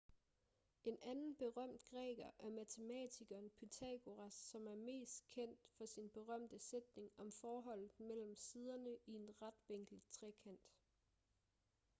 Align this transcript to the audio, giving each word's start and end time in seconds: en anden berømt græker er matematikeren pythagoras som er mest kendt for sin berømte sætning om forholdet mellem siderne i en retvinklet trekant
en 0.83 0.97
anden 1.01 1.35
berømt 1.35 1.81
græker 1.83 2.27
er 2.39 2.49
matematikeren 2.49 3.49
pythagoras 3.49 4.33
som 4.33 4.67
er 4.67 4.75
mest 4.75 5.27
kendt 5.27 5.59
for 5.77 5.85
sin 5.85 6.09
berømte 6.09 6.59
sætning 6.59 7.11
om 7.17 7.31
forholdet 7.31 7.99
mellem 7.99 8.35
siderne 8.35 8.97
i 9.05 9.11
en 9.15 9.35
retvinklet 9.41 10.01
trekant 10.11 10.71